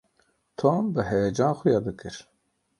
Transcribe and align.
Tom 0.59 0.83
bi 0.93 1.01
heyecan 1.09 1.53
xuya 1.59 1.79
dikir. 1.87 2.15